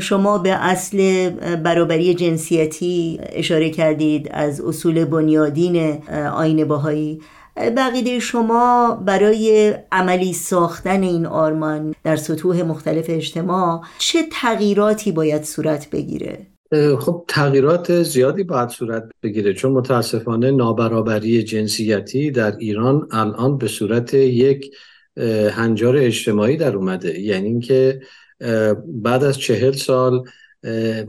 شما 0.00 0.38
به 0.38 0.50
اصل 0.50 1.30
برابری 1.56 2.14
جنسیتی 2.14 3.20
اشاره 3.22 3.70
کردید 3.70 4.28
از 4.30 4.60
اصول 4.60 5.04
بنیادین 5.04 6.02
آین 6.32 6.64
باهایی 6.64 7.20
بقیده 7.56 8.18
شما 8.18 8.94
برای 9.06 9.74
عملی 9.92 10.32
ساختن 10.32 11.02
این 11.02 11.26
آرمان 11.26 11.94
در 12.04 12.16
سطوح 12.16 12.62
مختلف 12.62 13.04
اجتماع 13.08 13.80
چه 13.98 14.18
تغییراتی 14.32 15.12
باید 15.12 15.44
صورت 15.44 15.90
بگیره؟ 15.90 16.46
خب 17.00 17.24
تغییرات 17.28 18.02
زیادی 18.02 18.44
باید 18.44 18.68
صورت 18.68 19.02
بگیره 19.22 19.54
چون 19.54 19.72
متاسفانه 19.72 20.50
نابرابری 20.50 21.42
جنسیتی 21.42 22.30
در 22.30 22.56
ایران 22.56 23.08
الان 23.12 23.58
به 23.58 23.68
صورت 23.68 24.14
یک 24.14 24.70
هنجار 25.52 25.96
اجتماعی 25.96 26.56
در 26.56 26.76
اومده 26.76 27.20
یعنی 27.20 27.48
اینکه 27.48 28.00
بعد 28.86 29.24
از 29.24 29.38
چهل 29.38 29.72
سال 29.72 30.24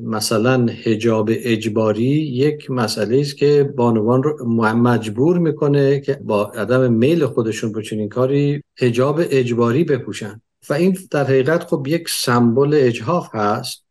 مثلا 0.03 0.65
هجاب 0.83 1.29
اجباری 1.33 2.03
یک 2.05 2.71
مسئله 2.71 3.19
است 3.19 3.37
که 3.37 3.73
بانوان 3.75 4.23
رو 4.23 4.45
مجبور 4.75 5.37
می‌کنه 5.37 5.99
که 5.99 6.19
با 6.23 6.45
عدم 6.45 6.93
میل 6.93 7.25
خودشون 7.25 7.71
به 7.71 7.81
چنین 7.83 8.09
کاری 8.09 8.63
هجاب 8.77 9.21
اجباری 9.29 9.83
بپوشن. 9.83 10.41
و 10.69 10.73
این 10.73 10.97
در 11.11 11.23
حقیقت 11.23 11.63
خب 11.63 11.87
یک 11.87 12.09
سمبل 12.09 12.73
اجهاف 12.73 13.35
هست 13.35 13.83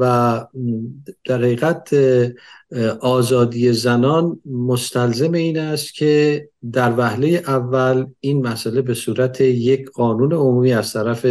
و 0.00 0.44
در 1.24 1.38
حقیقت 1.38 1.94
آزادی 3.00 3.72
زنان 3.72 4.40
مستلزم 4.46 5.32
این 5.32 5.58
است 5.58 5.94
که 5.94 6.48
در 6.72 6.94
وهله 6.98 7.42
اول 7.46 8.06
این 8.20 8.46
مسئله 8.46 8.82
به 8.82 8.94
صورت 8.94 9.40
یک 9.40 9.90
قانون 9.90 10.32
عمومی 10.32 10.72
از 10.72 10.92
طرف 10.92 11.26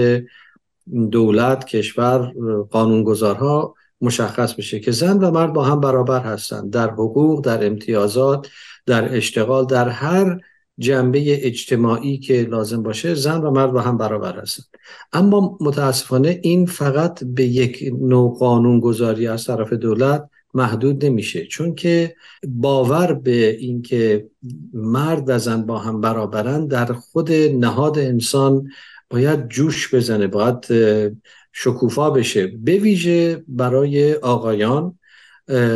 دولت 1.11 1.65
کشور 1.65 2.33
قانونگذارها 2.71 3.75
مشخص 4.01 4.53
بشه 4.53 4.79
که 4.79 4.91
زن 4.91 5.17
و 5.17 5.31
مرد 5.31 5.53
با 5.53 5.63
هم 5.63 5.79
برابر 5.79 6.19
هستند. 6.19 6.69
در 6.69 6.89
حقوق 6.89 7.45
در 7.45 7.65
امتیازات 7.65 8.47
در 8.85 9.15
اشتغال 9.17 9.65
در 9.65 9.89
هر 9.89 10.39
جنبه 10.77 11.47
اجتماعی 11.47 12.17
که 12.17 12.41
لازم 12.41 12.83
باشه 12.83 13.15
زن 13.15 13.41
و 13.41 13.51
مرد 13.51 13.71
با 13.71 13.81
هم 13.81 13.97
برابر 13.97 14.39
هستند. 14.39 14.65
اما 15.13 15.57
متاسفانه 15.61 16.39
این 16.43 16.65
فقط 16.65 17.23
به 17.23 17.43
یک 17.43 17.93
نوع 17.99 18.37
قانون 18.39 18.79
گذاری 18.79 19.27
از 19.27 19.45
طرف 19.45 19.73
دولت 19.73 20.29
محدود 20.53 21.05
نمیشه 21.05 21.45
چون 21.45 21.75
که 21.75 22.15
باور 22.47 23.13
به 23.13 23.49
اینکه 23.49 24.27
مرد 24.73 25.23
و 25.27 25.39
زن 25.39 25.65
با 25.65 25.79
هم 25.79 26.01
برابرن 26.01 26.67
در 26.67 26.85
خود 26.85 27.31
نهاد 27.31 27.99
انسان 27.99 28.67
باید 29.13 29.47
جوش 29.49 29.93
بزنه 29.93 30.27
باید 30.27 30.65
شکوفا 31.51 32.09
بشه. 32.09 32.47
به 32.47 32.77
ویژه 32.77 33.43
برای 33.47 34.13
آقایان 34.13 34.99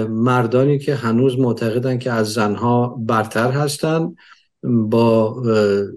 مردانی 0.10 0.80
که 0.80 0.96
هنوز 0.96 1.40
معتقدن 1.40 1.98
که 1.98 2.12
از 2.12 2.34
زنها 2.34 2.88
برتر 3.00 3.52
هستن 3.52 4.16
با 4.64 5.44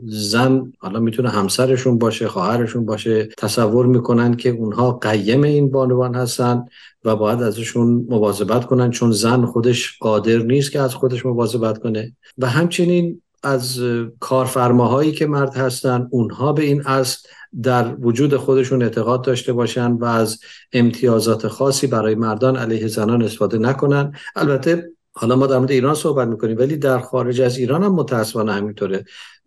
زن 0.02 0.72
حالا 0.78 1.00
می‌تونه 1.00 1.28
همسرشون 1.28 1.98
باشه 1.98 2.28
خواهرشون 2.28 2.86
باشه 2.86 3.28
تصور 3.38 3.86
می‌کنن 3.86 4.36
که 4.36 4.50
اونها 4.50 4.92
قیم 4.92 5.42
این 5.42 5.70
بانوان 5.70 6.14
هستن 6.14 6.64
و 7.04 7.16
باید 7.16 7.42
ازشون 7.42 8.06
مواظبت 8.08 8.64
کنن 8.64 8.90
چون 8.90 9.12
زن 9.12 9.44
خودش 9.44 9.98
قادر 10.00 10.38
نیست 10.38 10.72
که 10.72 10.80
از 10.80 10.94
خودش 10.94 11.26
مواظبت 11.26 11.78
کنه. 11.78 12.12
و 12.38 12.46
همچنین 12.46 13.22
از 13.42 13.80
کارفرماهایی 14.20 15.12
که 15.12 15.26
مرد 15.26 15.56
هستن 15.56 16.08
اونها 16.10 16.52
به 16.52 16.62
این 16.62 16.86
اصل 16.86 17.28
در 17.62 17.94
وجود 18.00 18.36
خودشون 18.36 18.82
اعتقاد 18.82 19.24
داشته 19.24 19.52
باشن 19.52 19.92
و 19.92 20.04
از 20.04 20.40
امتیازات 20.72 21.48
خاصی 21.48 21.86
برای 21.86 22.14
مردان 22.14 22.56
علیه 22.56 22.86
زنان 22.86 23.22
استفاده 23.22 23.58
نکنن. 23.58 24.12
البته 24.36 24.90
حالا 25.12 25.36
ما 25.36 25.46
در 25.46 25.58
مورد 25.58 25.70
ایران 25.70 25.94
صحبت 25.94 26.28
می‌کنیم 26.28 26.58
ولی 26.58 26.76
در 26.76 26.98
خارج 26.98 27.40
از 27.40 27.58
ایران 27.58 27.84
هم 27.84 27.94
متاسفانه 27.94 28.52
همینطوره. 28.52 29.04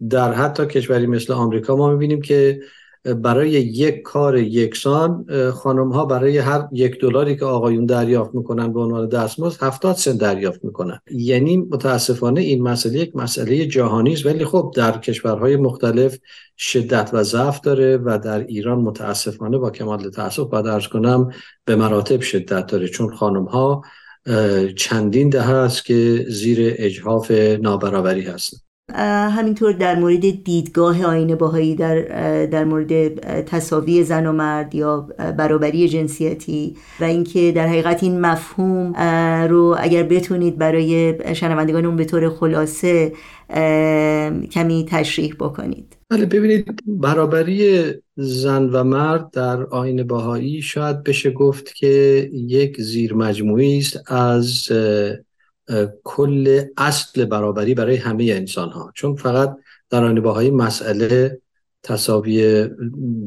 در 0.09 0.33
حتی 0.33 0.65
کشوری 0.65 1.07
مثل 1.07 1.33
آمریکا 1.33 1.75
ما 1.75 1.91
می‌بینیم 1.91 2.21
که 2.21 2.59
برای 3.03 3.50
یک 3.50 4.01
کار 4.01 4.38
یکسان 4.38 5.25
خانم 5.51 5.91
ها 5.91 6.05
برای 6.05 6.38
هر 6.38 6.67
یک 6.72 7.00
دلاری 7.01 7.36
که 7.36 7.45
آقایون 7.45 7.86
دریافت 7.86 8.36
می‌کنن 8.36 8.74
به 8.74 8.79
عنوان 8.79 9.10
دستمزد 9.10 9.63
70 9.63 9.95
سنت 9.95 10.17
دریافت 10.17 10.63
می‌کنن. 10.63 11.00
یعنی 11.12 11.57
متاسفانه 11.57 12.41
این 12.41 12.63
مسئله 12.63 13.00
یک 13.00 13.15
مسئله 13.15 13.65
جهانی 13.65 14.13
است. 14.13 14.25
ولی 14.25 14.45
خب 14.45 14.74
در 14.75 14.98
کشورهای 14.98 15.55
مختلف 15.55 16.17
شدت 16.57 17.10
و 17.13 17.24
ضعف 17.24 17.62
داره 17.62 17.98
و 17.98 18.19
در 18.24 18.45
ایران 18.45 18.79
متاسفانه 18.79 19.57
با 19.57 19.69
کمال 19.69 20.10
تاسف 20.10 20.48
باید 20.50 20.67
ارز 20.67 20.88
کنم 20.88 21.29
به 21.65 21.75
مراتب 21.75 22.22
شدت 22.22 22.67
داره. 22.67 22.88
چون 22.88 23.15
خانم 23.15 23.45
ها 23.45 23.81
چندین 24.75 25.29
ده 25.29 25.41
هست 25.41 25.86
که 25.86 26.25
زیر 26.29 26.75
اجهاف 26.77 27.31
نابرابری 27.31 28.22
هستند. 28.22 28.62
همینطور 28.91 29.71
در 29.71 29.99
مورد 29.99 30.43
دیدگاه 30.43 31.05
آین 31.05 31.35
باهایی 31.35 31.75
در, 31.75 32.01
در 32.45 32.63
مورد 32.63 33.19
تصاوی 33.45 34.03
زن 34.03 34.25
و 34.25 34.31
مرد 34.31 34.75
یا 34.75 35.01
برابری 35.37 35.89
جنسیتی 35.89 36.75
و 36.99 37.03
اینکه 37.03 37.51
در 37.51 37.67
حقیقت 37.67 38.03
این 38.03 38.21
مفهوم 38.21 38.93
رو 39.49 39.75
اگر 39.79 40.03
بتونید 40.03 40.57
برای 40.57 41.15
شنوندگانمون 41.35 41.95
به 41.95 42.05
طور 42.05 42.29
خلاصه 42.29 43.13
کمی 44.51 44.85
تشریح 44.89 45.35
بکنید. 45.39 45.97
بله 46.09 46.25
ببینید 46.25 46.83
برابری 46.87 47.83
زن 48.15 48.63
و 48.69 48.83
مرد 48.83 49.31
در 49.31 49.63
آین 49.63 50.03
باهایی 50.03 50.61
شاید 50.61 51.03
بشه 51.03 51.31
گفت 51.31 51.75
که 51.75 51.87
یک 52.33 52.81
زیر 52.81 53.13
مجموعی 53.13 53.77
است 53.77 54.11
از 54.11 54.71
کل 56.03 56.65
اصل 56.77 57.25
برابری 57.25 57.74
برای 57.74 57.96
همه 57.96 58.24
انسان 58.24 58.70
ها 58.70 58.91
چون 58.96 59.15
فقط 59.15 59.58
در 59.89 60.03
آن 60.03 60.22
باهایی 60.22 60.51
مسئله 60.51 61.41
تصاوی 61.84 62.67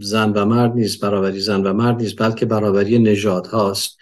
زن 0.03 0.33
و 0.33 0.45
مرد 0.45 0.75
نیست 0.75 1.01
برابری 1.01 1.41
زن 1.41 1.67
و 1.67 1.73
مرد 1.73 2.03
نیست 2.03 2.17
بلکه 2.19 2.47
برابری 2.47 2.99
نژاد 2.99 3.47
هاست 3.47 3.99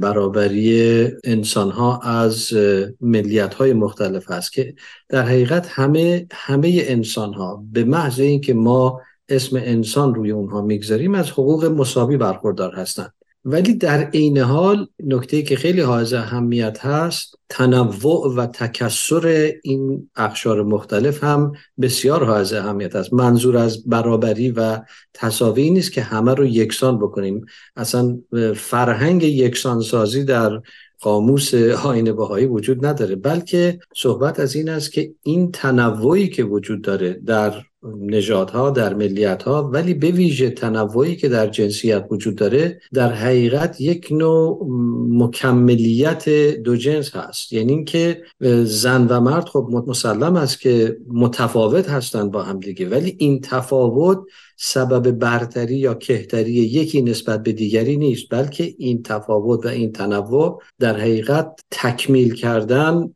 برابری 0.00 1.02
انسان 1.24 1.70
ها 1.70 1.98
از 1.98 2.52
ملیت 3.00 3.54
های 3.54 3.72
مختلف 3.72 4.30
هست 4.30 4.52
که 4.52 4.74
در 5.08 5.22
حقیقت 5.22 5.66
همه 5.70 6.26
همه 6.32 6.82
انسان 6.86 7.34
ها 7.34 7.64
به 7.72 7.84
محض 7.84 8.20
اینکه 8.20 8.54
ما 8.54 9.00
اسم 9.28 9.56
انسان 9.56 10.14
روی 10.14 10.30
اونها 10.30 10.62
می‌گذاریم 10.62 11.14
از 11.14 11.30
حقوق 11.30 11.64
مساوی 11.64 12.16
برخوردار 12.16 12.74
هستند. 12.74 13.12
ولی 13.44 13.74
در 13.74 14.10
عین 14.10 14.38
حال 14.38 14.86
نکته 15.04 15.42
که 15.42 15.56
خیلی 15.56 15.80
حائز 15.80 16.12
اهمیت 16.12 16.84
هست 16.84 17.38
تنوع 17.48 18.34
و 18.36 18.46
تکسر 18.46 19.52
این 19.62 20.10
اخشار 20.16 20.62
مختلف 20.62 21.24
هم 21.24 21.52
بسیار 21.80 22.24
حائز 22.24 22.52
اهمیت 22.52 22.96
است. 22.96 23.12
منظور 23.12 23.56
از 23.56 23.88
برابری 23.88 24.50
و 24.50 24.80
تصاوی 25.14 25.70
نیست 25.70 25.92
که 25.92 26.02
همه 26.02 26.34
رو 26.34 26.46
یکسان 26.46 26.98
بکنیم. 26.98 27.46
اصلا 27.76 28.18
فرهنگ 28.56 29.22
یکسانسازی 29.22 30.24
در 30.24 30.60
قاموس 31.00 31.54
آین 31.84 32.12
بهایی 32.12 32.46
وجود 32.46 32.86
نداره 32.86 33.16
بلکه 33.16 33.78
صحبت 33.96 34.40
از 34.40 34.56
این 34.56 34.68
است 34.68 34.92
که 34.92 35.14
این 35.22 35.52
تنوعی 35.52 36.28
که 36.28 36.44
وجود 36.44 36.82
داره 36.82 37.20
در 37.26 37.62
نژادها 38.00 38.70
در 38.70 38.94
ملیت 38.94 39.42
ها 39.42 39.70
ولی 39.70 39.94
به 39.94 40.10
ویژه 40.10 40.50
تنوعی 40.50 41.16
که 41.16 41.28
در 41.28 41.46
جنسیت 41.46 42.06
وجود 42.10 42.34
داره 42.34 42.80
در 42.92 43.12
حقیقت 43.12 43.80
یک 43.80 44.08
نوع 44.10 44.66
مکملیت 45.08 46.28
دو 46.64 46.76
جنس 46.76 47.16
هست. 47.16 47.52
یعنی 47.52 47.72
اینکه 47.72 48.22
زن 48.64 49.06
و 49.06 49.20
مرد 49.20 49.48
خب 49.48 49.84
مسلم 49.86 50.36
است 50.36 50.60
که 50.60 50.96
متفاوت 51.08 51.88
هستند 51.88 52.30
با 52.30 52.42
هم 52.42 52.60
دیگه 52.60 52.88
ولی 52.88 53.16
این 53.18 53.40
تفاوت 53.40 54.18
سبب 54.56 55.10
برتری 55.10 55.76
یا 55.76 55.94
کهتری 55.94 56.52
یکی 56.52 57.02
نسبت 57.02 57.42
به 57.42 57.52
دیگری 57.52 57.96
نیست 57.96 58.26
بلکه 58.30 58.74
این 58.78 59.02
تفاوت 59.02 59.66
و 59.66 59.68
این 59.68 59.92
تنوع 59.92 60.62
در 60.78 61.00
حقیقت 61.00 61.60
تکمیل 61.70 62.34
کردن 62.34 63.14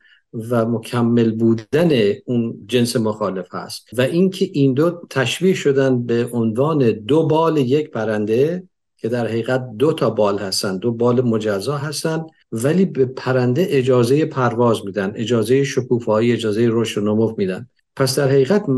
و 0.50 0.66
مکمل 0.66 1.30
بودن 1.30 1.90
اون 2.26 2.64
جنس 2.66 2.96
مخالف 2.96 3.54
هست. 3.54 3.88
و 3.92 4.00
اینکه 4.00 4.50
این 4.52 4.74
دو 4.74 5.00
تشبیه 5.10 5.54
شدن 5.54 6.06
به 6.06 6.28
عنوان 6.32 6.90
دو 6.90 7.26
بال 7.26 7.56
یک 7.56 7.90
پرنده 7.90 8.68
که 8.96 9.08
در 9.08 9.26
حقیقت 9.26 9.76
دو 9.78 9.92
تا 9.92 10.10
بال 10.10 10.38
هستن 10.38 10.78
دو 10.78 10.92
بال 10.92 11.20
مجزا 11.20 11.76
هستن 11.76 12.26
ولی 12.52 12.84
به 12.84 13.06
پرنده 13.06 13.66
اجازه 13.70 14.24
پرواز 14.24 14.84
میدن 14.84 15.12
اجازه 15.14 15.64
شکوفایی 15.64 16.32
اجازه 16.32 16.68
رشد 16.70 17.02
و 17.02 17.04
نمو 17.04 17.34
میدن. 17.38 17.68
پس 17.96 18.18
در 18.18 18.28
حقیقت 18.28 18.68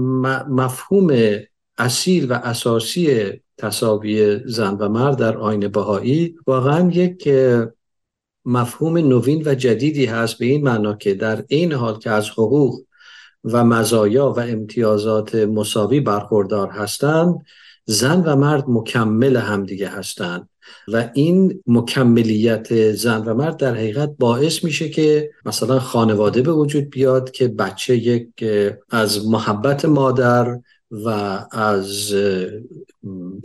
مفهوم 0.51 1.39
اصیل 1.79 2.33
و 2.33 2.33
اساسی 2.33 3.33
تصاوی 3.59 4.41
زن 4.47 4.75
و 4.75 4.89
مرد 4.89 5.17
در 5.17 5.37
آین 5.37 5.69
بهایی 5.69 6.35
واقعا 6.47 6.91
یک 6.91 7.29
مفهوم 8.49 8.99
نوین 8.99 9.43
و 9.47 9.55
جدیدی 9.55 10.05
هست 10.05 10.39
به 10.39 10.47
این 10.47 10.65
معنا 10.65 10.95
که 10.95 11.15
در 11.15 11.45
این 11.49 11.73
حال 11.73 11.99
که 11.99 12.11
از 12.11 12.31
حقوق 12.31 12.81
و 13.45 13.65
مزایا 13.65 14.33
و 14.33 14.41
امتیازات 14.41 15.35
مساوی 15.35 16.01
برخوردار 16.01 16.69
هستند 16.69 17.45
زن 17.85 18.21
و 18.21 18.37
مرد 18.37 18.65
مکمل 18.69 19.37
همدیگه 19.37 19.89
هستند 19.89 20.49
و 20.89 21.11
این 21.15 21.63
مکملیت 21.67 22.93
زن 22.93 23.25
و 23.25 23.35
مرد 23.35 23.57
در 23.57 23.75
حقیقت 23.75 24.11
باعث 24.19 24.65
میشه 24.65 24.89
که 24.89 25.31
مثلا 25.47 25.81
خانواده 25.81 26.43
به 26.43 26.53
وجود 26.53 26.91
بیاد 26.91 27.31
که 27.31 27.49
بچه 27.49 27.97
یک 27.97 28.29
از 28.91 29.29
محبت 29.29 29.85
مادر 29.85 30.59
و 30.91 31.09
از 31.53 32.15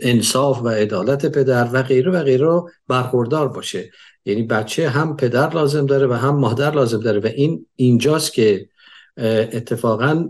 انصاف 0.00 0.62
و 0.62 0.68
عدالت 0.68 1.26
پدر 1.26 1.68
و 1.72 1.82
غیره 1.82 2.12
و 2.12 2.22
غیره 2.22 2.62
برخوردار 2.88 3.48
باشه. 3.48 3.90
یعنی 4.24 4.42
بچه 4.42 4.88
هم 4.88 5.16
پدر 5.16 5.54
لازم 5.54 5.86
داره 5.86 6.06
و 6.06 6.12
هم 6.12 6.36
مادر 6.36 6.70
لازم 6.70 7.00
داره 7.00 7.20
و 7.20 7.26
این 7.26 7.66
اینجاست 7.76 8.32
که 8.32 8.68
اتفاقا 9.16 10.28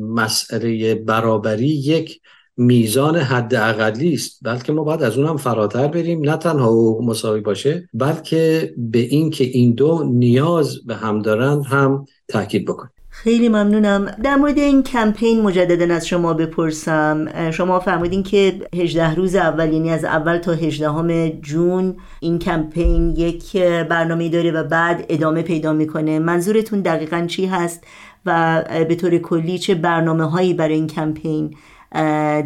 مسئله 0.00 0.94
برابری 0.94 1.68
یک 1.68 2.20
میزان 2.56 3.16
حد 3.16 3.54
اقلی 3.54 4.14
است. 4.14 4.38
بلکه 4.42 4.72
ما 4.72 4.84
باید 4.84 5.02
از 5.02 5.18
اون 5.18 5.26
هم 5.26 5.36
فراتر 5.36 5.88
بریم. 5.88 6.30
نه 6.30 6.36
تنها 6.36 6.66
حقوق 6.66 7.02
مساوی 7.02 7.40
باشه 7.40 7.88
بلکه 7.94 8.74
به 8.76 8.98
این 8.98 9.30
که 9.30 9.44
این 9.44 9.74
دو 9.74 10.04
نیاز 10.04 10.86
به 10.86 10.94
هم 10.94 11.22
دارند 11.22 11.66
هم 11.66 12.04
تاکید 12.28 12.64
بکنیم. 12.64 12.95
خیلی 13.22 13.48
ممنونم. 13.48 14.06
در 14.22 14.36
مورد 14.36 14.58
این 14.58 14.82
کمپین 14.82 15.42
مجددا 15.42 15.94
از 15.94 16.06
شما 16.06 16.34
بپرسم. 16.34 17.50
شما 17.50 17.80
فرمودین 17.80 18.22
که 18.22 18.60
18 18.74 19.14
روز 19.14 19.34
اول 19.34 19.72
یعنی 19.72 19.90
از 19.90 20.04
اول 20.04 20.38
تا 20.38 20.52
18 20.52 21.38
جون 21.42 21.96
این 22.20 22.38
کمپین 22.38 23.14
یک 23.16 23.56
برنامه 23.62 24.28
داره 24.28 24.50
و 24.52 24.64
بعد 24.64 25.06
ادامه 25.08 25.42
پیدا 25.42 25.72
می‌کنه. 25.72 26.18
منظورتون 26.18 26.80
دقیقا 26.80 27.24
چی 27.28 27.46
هست 27.46 27.84
و 28.26 28.62
به 28.88 28.94
طور 28.94 29.18
کلی 29.18 29.58
چه 29.58 29.74
برنامه 29.74 30.24
هایی 30.24 30.54
برای 30.54 30.74
این 30.74 30.86
کمپین 30.86 31.56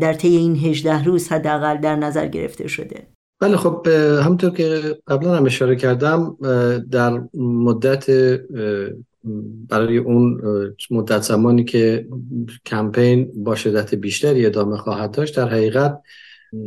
در 0.00 0.12
طی 0.12 0.37
این 0.37 0.57
18 0.57 1.05
روز 1.05 1.33
حداقل 1.33 1.77
در 1.77 1.97
نظر 1.97 2.27
گرفته 2.27 2.69
شده؟ 2.69 3.07
بله 3.41 3.57
خب 3.57 3.87
همونطور 4.25 4.50
که 4.50 4.99
قبلا 5.09 5.37
هم 5.37 5.47
اشاره 5.47 5.77
کردم 5.77 6.37
در 6.91 7.23
مدت 7.35 8.07
برای 9.69 9.97
اون 9.97 10.41
مدت 10.91 11.23
زمانی 11.23 11.65
که 11.65 12.07
کمپین 12.67 13.31
با 13.35 13.55
شدت 13.55 13.95
بیشتری 13.95 14.47
ادامه 14.47 14.77
خواهد 14.77 15.11
داشت 15.11 15.37
در 15.37 15.49
حقیقت 15.49 16.03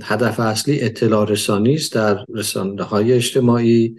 هدف 0.03 0.39
اصلی 0.39 0.81
اطلاع 0.81 1.29
رسانی 1.29 1.73
است 1.73 1.93
در 1.93 2.25
رسانه 2.29 2.83
های 2.83 3.13
اجتماعی 3.13 3.95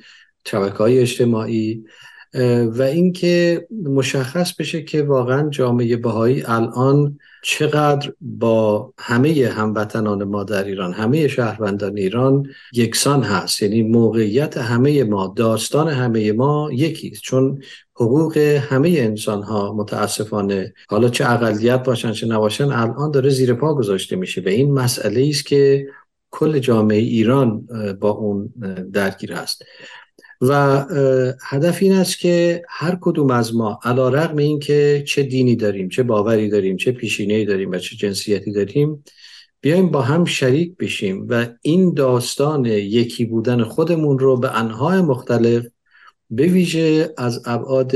شبکه 0.47 0.77
های 0.77 0.99
اجتماعی 0.99 1.85
و 2.75 2.83
اینکه 2.83 3.67
مشخص 3.85 4.55
بشه 4.55 4.83
که 4.83 5.03
واقعا 5.03 5.51
جامعه 5.51 5.97
بهایی 5.97 6.43
الان 6.47 7.19
چقدر 7.43 8.13
با 8.21 8.93
همه 8.99 9.53
هموطنان 9.57 10.25
ما 10.25 10.45
در 10.45 10.65
ایران 10.65 10.93
همه 10.93 11.29
شهروندان 11.29 11.97
ایران 11.97 12.47
یکسان 12.73 13.23
هست. 13.23 13.63
یعنی 13.63 13.83
موقعیت 13.83 14.57
همه 14.57 15.05
ما 15.05 15.35
داستان 15.37 15.89
همه 15.89 16.33
ما 16.33 16.71
یکیست 16.73 17.23
چون 17.23 17.63
حقوق 17.97 18.37
همه 18.39 18.89
انسان 18.89 19.43
ها 19.43 19.73
متاسفانه 19.73 20.75
حالا 20.89 21.09
چه 21.09 21.31
اقلیت 21.31 21.83
باشن 21.83 22.13
چه 22.13 22.27
نباشن 22.27 22.65
الان 22.65 23.11
داره 23.11 23.31
زیر 23.31 23.55
پا 23.55 23.75
گذاشته 23.75 24.17
میشه. 24.17 24.41
و 24.41 24.49
این 24.49 24.73
مسئله 24.73 25.27
است 25.29 25.47
که 25.47 25.87
کل 26.31 26.59
جامعه 26.59 26.99
ایران 26.99 27.69
با 28.01 28.11
اون 28.11 28.53
درگیر 28.93 29.33
هست 29.33 29.63
و 30.41 30.85
هدف 31.43 31.79
این 31.83 31.93
است 31.93 32.19
که 32.19 32.63
هر 32.69 32.99
کدوم 33.01 33.31
از 33.31 33.55
ما 33.55 33.81
علا 33.85 34.09
رقم 34.09 34.37
این 34.37 34.59
که 34.59 35.05
چه 35.07 35.23
دینی 35.23 35.57
داریم 35.57 35.89
چه 35.89 36.03
باوری 36.03 36.49
داریم 36.49 36.77
چه 36.77 36.93
پیشینه‌ای 36.93 37.45
داریم 37.45 37.71
و 37.71 37.79
چه 37.79 37.97
جنسیتی 37.97 38.53
داریم 38.53 39.05
بیایم 39.61 39.91
با 39.91 40.03
هم 40.03 40.25
شریک 40.25 40.77
بشیم 40.77 41.27
و 41.29 41.47
این 41.63 41.95
داستان 41.95 42.65
یکی 42.65 43.25
بودن 43.25 43.65
خودمون 43.65 44.19
رو 44.19 44.37
به 44.37 44.59
انهای 44.59 45.01
مختلف 45.01 45.67
به 46.31 46.47
ویژه 46.47 47.15
از 47.17 47.43
ابعاد 47.47 47.95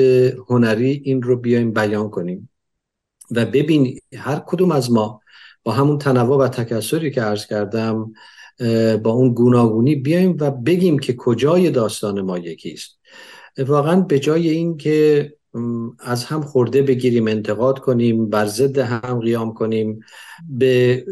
هنری 0.49 1.03
این 1.05 1.23
رو 1.23 1.37
بیایم 1.37 1.73
بیان 1.73 2.11
کنیم 2.11 2.51
و 3.31 3.47
ببین 3.47 3.99
هر 4.17 4.43
کدوم 4.47 4.73
از 4.73 4.91
ما 4.91 5.21
با 5.63 5.73
همون 5.73 5.99
تنوع 5.99 6.39
و 6.39 6.49
تکسری 6.49 7.11
که 7.11 7.23
عرض 7.23 7.47
کردم 7.47 8.13
با 9.03 9.11
اون 9.11 9.35
گوناگونی 9.35 9.95
بیایم 9.95 10.37
و 10.41 10.51
بگیم 10.51 10.99
که 10.99 11.15
کجای 11.17 11.71
داستان 11.71 12.21
ما 12.21 12.39
یکیست. 12.39 12.99
واقعا 13.59 14.01
به 14.01 14.19
جای 14.19 14.49
این 14.49 14.77
که 14.77 15.33
از 15.99 16.25
هم 16.25 16.43
خورده 16.43 16.83
بگیریم 16.83 17.29
انتقاد 17.29 17.79
کنیم 17.79 18.31
بر 18.31 18.47
ضد 18.47 18.79
هم 18.79 19.21
قیام 19.21 19.55
کنیم 19.55 20.01
به 20.49 21.05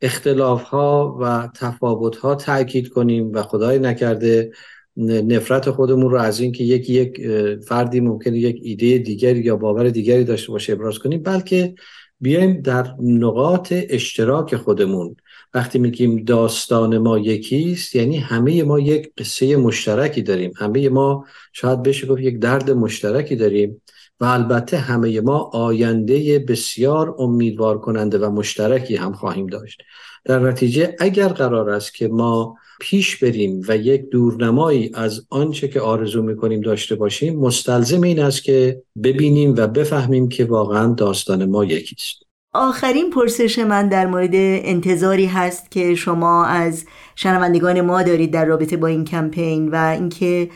اختلاف 0.00 0.62
ها 0.62 1.18
و 1.20 1.48
تفاوت 1.54 2.16
ها 2.16 2.34
تاکید 2.34 2.88
کنیم 2.88 3.32
و 3.32 3.42
خدای 3.42 3.78
نکرده 3.78 4.52
نفرت 4.96 5.70
خودمون 5.70 6.10
رو 6.10 6.18
از 6.18 6.40
اینکه 6.40 6.64
یکی 6.64 6.92
یک 6.92 7.20
فردی 7.58 8.00
ممکنه 8.00 8.38
یک 8.38 8.60
ایده 8.62 8.98
دیگری 8.98 9.40
یا 9.40 9.56
باور 9.56 9.88
دیگری 9.88 10.24
داشته 10.24 10.52
باشه 10.52 10.72
ابراز 10.72 10.98
کنیم 10.98 11.22
بلکه 11.22 11.74
بیایم 12.20 12.60
در 12.60 12.94
نقاط 13.00 13.72
اشتراک 13.72 14.56
خودمون. 14.56 15.16
وقتی 15.54 15.78
میگیم 15.78 16.24
داستان 16.24 16.98
ما 16.98 17.18
یکیست 17.18 17.96
یعنی 17.96 18.16
همه 18.16 18.62
ما 18.62 18.80
یک 18.80 19.12
قصه 19.18 19.56
مشترکی 19.56 20.22
داریم. 20.22 20.52
همه 20.56 20.88
ما 20.88 21.24
شاید 21.52 21.82
بشه 21.82 22.06
گفت 22.06 22.20
یک 22.20 22.38
درد 22.38 22.70
مشترکی 22.70 23.36
داریم 23.36 23.82
و 24.20 24.24
البته 24.24 24.76
همه 24.76 25.20
ما 25.20 25.38
آینده 25.38 26.38
بسیار 26.38 27.14
امیدوار 27.18 27.78
کننده 27.78 28.18
و 28.18 28.30
مشترکی 28.30 28.96
هم 28.96 29.12
خواهیم 29.12 29.46
داشت. 29.46 29.82
در 30.24 30.38
نتیجه 30.38 30.96
اگر 31.00 31.28
قرار 31.28 31.70
است 31.70 31.94
که 31.94 32.08
ما 32.08 32.56
پیش 32.80 33.16
بریم 33.16 33.62
و 33.68 33.76
یک 33.76 34.08
دورنمایی 34.10 34.90
از 34.94 35.26
آنچه 35.30 35.68
که 35.68 35.80
آرزو 35.80 36.22
می‌کنیم 36.22 36.60
داشته 36.60 36.94
باشیم 36.94 37.38
مستلزم 37.38 38.02
این 38.02 38.20
است 38.20 38.42
که 38.42 38.82
ببینیم 39.02 39.54
و 39.56 39.66
بفهمیم 39.66 40.28
که 40.28 40.44
واقعا 40.44 40.94
داستان 40.94 41.44
ما 41.44 41.64
یکیست 41.64 42.31
آخرین 42.54 43.10
پرسش 43.10 43.58
من 43.58 43.88
در 43.88 44.06
مورد 44.06 44.30
انتظاری 44.34 45.26
هست 45.26 45.70
که 45.70 45.94
شما 45.94 46.44
از 46.44 46.84
شنوندگان 47.16 47.80
ما 47.80 48.02
دارید 48.02 48.32
در 48.32 48.44
رابطه 48.44 48.76
با 48.76 48.86
این 48.86 49.04
کمپین 49.04 49.68
و 49.68 49.74
اینکه 49.98 50.50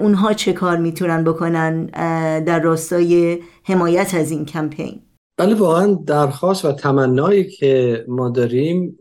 اونها 0.00 0.32
چه 0.32 0.52
کار 0.52 0.76
می‌تونن 0.76 1.24
بکنن 1.24 1.86
در 2.44 2.60
راستای 2.60 3.38
حمایت 3.64 4.14
از 4.14 4.30
این 4.30 4.44
کمپین. 4.44 5.02
بله 5.36 5.54
واقعا 5.54 5.98
درخواست 6.06 6.64
و 6.64 6.72
تمنایی 6.72 7.44
که 7.44 8.04
ما 8.08 8.28
داریم 8.28 8.96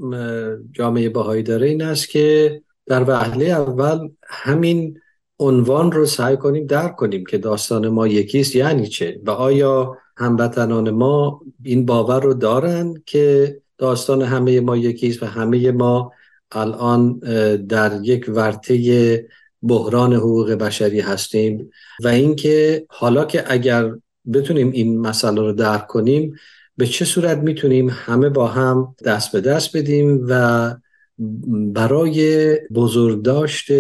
جامعه 0.71 1.09
باهایی 1.09 1.43
داره 1.43 1.67
این 1.67 1.81
است 1.81 2.09
که 2.09 2.61
در 2.85 3.03
وهله 3.09 3.45
اول 3.45 4.09
همین 4.27 4.97
عنوان 5.39 5.91
رو 5.91 6.05
سعی 6.05 6.37
کنیم 6.37 6.65
درک 6.65 6.95
کنیم 6.95 7.25
که 7.25 7.37
داستان 7.37 7.87
ما 7.87 8.07
یکیست 8.07 8.55
یعنی 8.55 8.87
چه 8.87 9.21
و 9.25 9.31
آیا 9.31 9.97
هموطنان 10.21 10.89
ما 10.89 11.41
این 11.63 11.85
باور 11.85 12.23
رو 12.23 12.33
دارن 12.33 12.93
که 13.05 13.57
داستان 13.77 14.21
همه 14.21 14.59
ما 14.59 14.77
یکیست 14.77 15.23
و 15.23 15.25
همه 15.25 15.71
ما 15.71 16.11
الان 16.51 17.19
در 17.57 17.99
یک 18.03 18.25
ورطه 18.29 19.27
بحران 19.63 20.13
حقوق 20.13 20.51
بشری 20.51 20.99
هستیم 20.99 21.71
و 22.03 22.07
اینکه 22.07 22.85
حالا 22.89 23.25
که 23.25 23.43
اگر 23.47 23.91
بتونیم 24.33 24.71
این 24.71 24.99
مسئله 24.99 25.41
رو 25.41 25.53
درک 25.53 25.87
کنیم 25.87 26.35
به 26.77 26.85
چه 26.87 27.05
صورت 27.05 27.37
می‌تونیم 27.37 27.89
همه 27.91 28.29
با 28.29 28.47
هم 28.47 28.95
دست 29.05 29.31
به 29.31 29.41
دست 29.41 29.77
بدیم 29.77 30.25
و 30.29 30.75
برای 31.73 32.55
بزرگداشت 32.73 33.71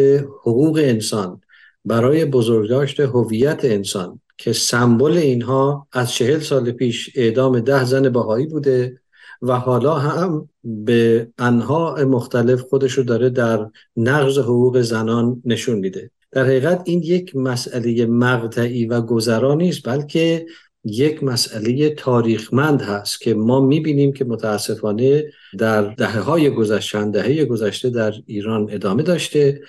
حقوق 0.41 0.79
انسان 0.83 1.41
برای 1.85 2.25
بزرگداشت 2.25 2.99
هویت 2.99 3.59
انسان 3.63 4.19
که 4.41 4.53
سمبل 4.53 5.17
اینها 5.17 5.87
از 5.91 6.11
چهل 6.11 6.39
سال 6.39 6.71
پیش 6.71 7.09
اعدام 7.15 7.59
ده 7.59 7.85
زن 7.85 8.09
بهایی 8.09 8.45
بوده 8.45 8.99
و 9.41 9.59
حالا 9.59 9.95
هم 9.95 10.49
به 10.63 11.27
انها 11.37 11.95
مختلف 11.95 12.61
خودش 12.61 12.91
رو 12.91 13.03
داره 13.03 13.29
در 13.29 13.67
نقض 13.97 14.37
حقوق 14.37 14.81
زنان 14.81 15.41
نشون 15.45 15.79
میده. 15.79 16.11
در 16.31 16.43
حقیقت 16.43 16.81
این 16.85 17.01
یک 17.03 17.35
مسئله 17.35 18.05
مقطعی 18.05 18.85
و 18.85 19.01
گذرا 19.01 19.55
نیست 19.55 19.87
بلکه 19.87 20.45
یک 20.83 21.23
مسئله 21.23 21.89
تاریخمند 21.89 22.81
هست 22.81 23.21
که 23.21 23.33
ما 23.33 23.59
می‌بینیم 23.59 24.13
که 24.13 24.25
متاسفانه 24.25 25.23
در 25.57 25.81
دهه 25.81 26.19
های 26.19 26.49
گذشته 26.49 27.05
دهه 27.05 27.45
گذشته 27.45 27.89
در 27.89 28.13
ایران 28.25 28.67
ادامه 28.71 29.03
داشته 29.03 29.61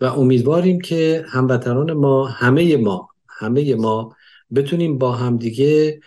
و 0.00 0.04
امیدواریم 0.04 0.80
که 0.80 1.24
هموطنان 1.28 1.92
ما 1.92 2.26
همه 2.26 2.76
ما 2.76 3.08
همه 3.38 3.74
ما 3.74 4.15
بتونیم 4.54 4.98
با 4.98 5.12
همدیگه 5.12 6.00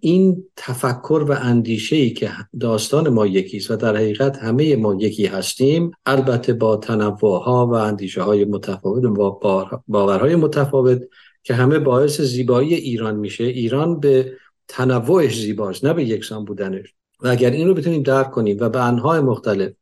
این 0.00 0.44
تفکر 0.56 1.24
و 1.28 1.32
اندیشه 1.32 1.96
ای 1.96 2.10
که 2.10 2.30
داستان 2.60 3.08
ما 3.08 3.26
یکیست 3.26 3.70
و 3.70 3.76
در 3.76 3.96
حقیقت 3.96 4.36
همه 4.36 4.76
ما 4.76 4.94
یکی 4.94 5.26
هستیم 5.26 5.90
البته 6.06 6.52
با 6.52 6.76
تنوع 6.76 7.44
ها 7.44 7.66
و 7.66 7.74
اندیشه 7.74 8.22
های 8.22 8.44
متفاوت 8.44 9.04
و 9.04 9.40
باورهای 9.88 10.36
متفاوت 10.36 11.02
که 11.42 11.54
همه 11.54 11.78
باعث 11.78 12.20
زیبایی 12.20 12.74
ایران 12.74 13.16
میشه. 13.16 13.44
ایران 13.44 14.00
به 14.00 14.32
تنوعش 14.68 15.40
زیباست 15.40 15.84
نه 15.84 15.92
به 15.92 16.04
یکسان 16.04 16.44
بودنش. 16.44 16.94
و 17.20 17.28
اگر 17.28 17.50
این 17.50 17.68
رو 17.68 17.74
بتونیم 17.74 18.02
درک 18.02 18.30
کنیم 18.30 18.56
و 18.60 18.68
به 18.68 18.84
انهای 18.84 19.20
مختلف 19.20 19.72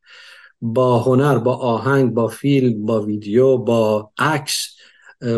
با 0.60 0.98
هنر 0.98 1.38
با 1.38 1.54
آهنگ 1.54 2.14
با 2.14 2.28
فیلم 2.28 2.86
با 2.86 3.02
ویدیو 3.02 3.56
با 3.56 4.10
عکس 4.18 4.68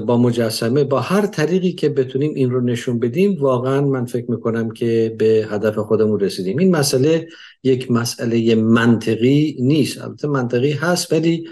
با 0.07 0.16
مجسمه 0.18 0.85
با 0.85 1.01
هر 1.01 1.27
طریقی 1.27 1.73
که 1.73 1.88
بتونیم 1.88 2.35
این 2.35 2.51
رو 2.51 2.61
نشون 2.61 2.99
بدیم 2.99 3.37
واقعا 3.40 3.81
من 3.81 4.05
فکر 4.05 4.31
می‌کنم 4.31 4.71
که 4.71 5.14
به 5.18 5.47
هدف 5.51 5.79
خودمون 5.79 6.21
رسیدیم. 6.21 6.59
این 6.59 6.77
مسئله 6.77 7.29
یک 7.62 7.90
مسئله 7.90 8.55
منطقی 8.55 9.57
نیست. 9.61 10.03
البته 10.03 10.29
منطقی 10.29 10.73
هست 10.73 11.12
ولی 11.12 11.49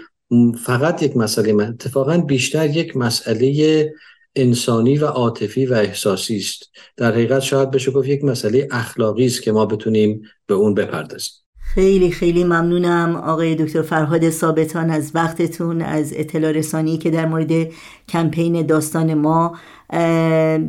فقط 0.65 1.03
یک 1.03 1.17
مسئله 1.17 1.53
من. 1.53 1.67
اتفاقا 1.67 2.17
بیشتر 2.17 2.69
یک 2.69 2.97
مسئله 2.97 3.93
انسانی 4.35 4.97
و 4.97 5.05
عاطفی 5.05 5.65
و 5.65 5.73
احساسی 5.73 6.37
است. 6.37 6.63
در 6.97 7.11
حقیقت 7.11 7.39
شاید 7.39 7.71
بشه 7.71 7.91
گفت 7.91 8.07
یک 8.07 8.23
مسئله 8.23 8.67
اخلاقی 8.71 9.25
است 9.25 9.41
که 9.41 9.51
ما 9.51 9.65
بتونیم 9.65 10.21
به 10.47 10.53
اون 10.53 10.73
بپردازیم. 10.73 11.33
خیلی 11.73 12.11
خیلی 12.11 12.43
ممنونم 12.43 13.15
آقای 13.15 13.55
دکتر 13.55 13.81
فرهاد 13.81 14.29
ثابتان 14.29 14.89
از 14.89 15.11
وقتتون 15.15 15.81
از 15.81 16.13
اطلاع 16.15 16.51
رسانی 16.51 16.97
که 16.97 17.09
در 17.09 17.25
مورد 17.25 17.71
کمپین 18.09 18.65
داستان 18.65 19.13
ما 19.13 19.57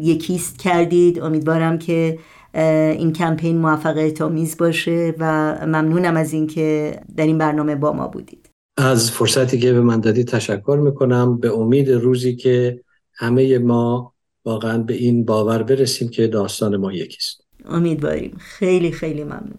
یکیست 0.01 0.59
کردید. 0.59 1.21
امیدوارم 1.21 1.79
که 1.79 2.19
این 2.55 3.13
کمپین 3.13 3.59
موفقیت 3.59 4.23
آمیز 4.23 4.57
باشه 4.57 5.15
و 5.19 5.55
ممنونم 5.67 6.17
از 6.17 6.33
اینکه 6.33 7.01
در 7.17 7.27
این 7.27 7.39
برنامه 7.39 7.75
با 7.75 7.93
ما 7.93 8.09
بودید. 8.09 8.51
از 8.77 9.11
فرصتی 9.11 9.59
که 9.59 9.73
به 9.73 9.81
من 9.81 10.01
دادید 10.01 10.29
تشکر 10.29 10.81
می‌کنم. 10.85 11.39
به 11.39 11.53
امید 11.53 11.91
روزی 11.91 12.37
که 12.37 12.81
همه 13.15 13.59
ما 13.59 14.13
واقعا 14.45 14.79
به 14.79 14.95
این 14.95 15.25
باور 15.25 15.63
برسیم 15.63 16.09
که 16.09 16.27
داستان 16.27 16.77
ما 16.77 16.93
یکیست. 16.93 17.45
امیدواریم. 17.65 18.37
خیلی 18.39 18.93
خیلی 18.93 19.25
ممنون. 19.25 19.59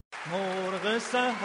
شرف 1.12 1.44